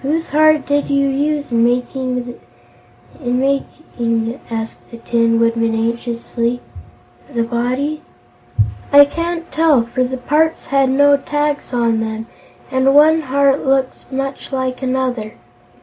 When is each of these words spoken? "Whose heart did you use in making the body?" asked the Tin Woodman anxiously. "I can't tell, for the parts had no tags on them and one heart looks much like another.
"Whose 0.00 0.30
heart 0.30 0.64
did 0.64 0.88
you 0.88 1.06
use 1.10 1.52
in 1.52 1.62
making 1.64 2.24
the 2.24 2.38
body?" 3.26 4.40
asked 4.50 4.78
the 4.90 4.96
Tin 4.96 5.38
Woodman 5.38 5.74
anxiously. 5.74 6.62
"I 7.30 8.00
can't 9.04 9.52
tell, 9.52 9.82
for 9.82 10.02
the 10.02 10.16
parts 10.16 10.64
had 10.68 10.88
no 10.88 11.18
tags 11.18 11.74
on 11.74 12.00
them 12.00 12.26
and 12.70 12.94
one 12.94 13.20
heart 13.20 13.62
looks 13.66 14.06
much 14.10 14.50
like 14.50 14.80
another. 14.80 15.34